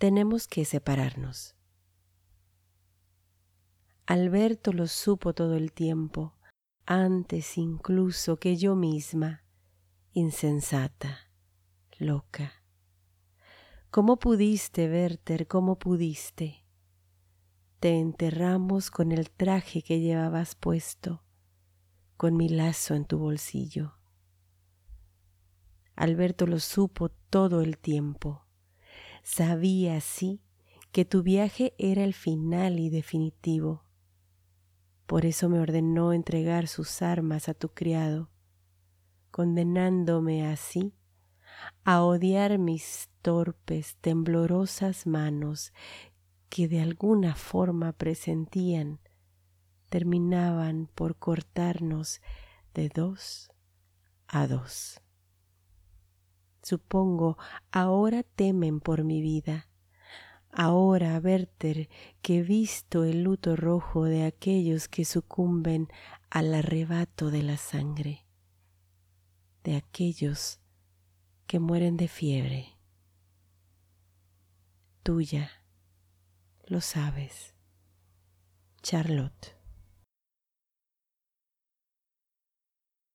[0.00, 1.54] tenemos que separarnos.
[4.06, 6.38] Alberto lo supo todo el tiempo,
[6.86, 9.44] antes incluso que yo misma,
[10.14, 11.30] insensata,
[11.98, 12.64] loca.
[13.90, 15.46] ¿Cómo pudiste, Werther?
[15.46, 16.64] ¿Cómo pudiste?
[17.78, 21.24] Te enterramos con el traje que llevabas puesto,
[22.16, 23.96] con mi lazo en tu bolsillo.
[25.94, 28.46] Alberto lo supo todo el tiempo.
[29.22, 30.40] Sabía, sí,
[30.92, 33.84] que tu viaje era el final y definitivo
[35.10, 38.30] por eso me ordenó entregar sus armas a tu criado,
[39.32, 40.94] condenándome así
[41.82, 45.72] a odiar mis torpes, temblorosas manos
[46.48, 49.00] que de alguna forma presentían
[49.88, 52.20] terminaban por cortarnos
[52.72, 53.50] de dos
[54.28, 54.99] a dos.
[56.70, 57.36] Supongo
[57.72, 59.66] ahora temen por mi vida
[60.52, 61.88] Ahora, Werther,
[62.22, 65.88] que he visto el luto rojo de aquellos que sucumben
[66.28, 68.24] al arrebato de la sangre,
[69.64, 70.60] de aquellos
[71.48, 72.78] que mueren de fiebre.
[75.02, 75.50] Tuya,
[76.66, 77.54] lo sabes,
[78.82, 79.59] Charlotte.